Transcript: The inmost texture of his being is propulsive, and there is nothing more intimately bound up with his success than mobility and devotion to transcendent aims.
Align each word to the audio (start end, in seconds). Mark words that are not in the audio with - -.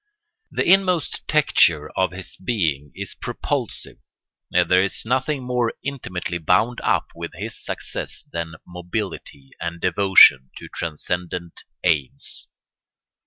The 0.49 0.65
inmost 0.67 1.27
texture 1.27 1.91
of 1.91 2.09
his 2.11 2.35
being 2.35 2.91
is 2.95 3.13
propulsive, 3.13 3.99
and 4.51 4.67
there 4.67 4.81
is 4.81 5.05
nothing 5.05 5.43
more 5.43 5.73
intimately 5.83 6.39
bound 6.39 6.81
up 6.83 7.09
with 7.13 7.33
his 7.35 7.63
success 7.63 8.27
than 8.33 8.55
mobility 8.65 9.51
and 9.59 9.79
devotion 9.79 10.49
to 10.57 10.67
transcendent 10.69 11.65
aims. 11.83 12.47